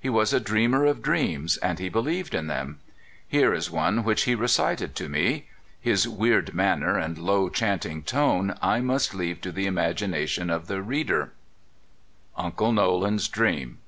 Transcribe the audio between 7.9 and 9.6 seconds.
tone, I must leave to